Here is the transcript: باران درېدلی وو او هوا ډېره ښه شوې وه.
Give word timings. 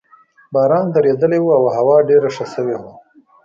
باران 0.53 0.85
درېدلی 0.95 1.39
وو 1.41 1.53
او 1.57 1.65
هوا 1.75 1.97
ډېره 2.09 2.29
ښه 2.35 2.45
شوې 2.53 2.77
وه. 2.81 2.91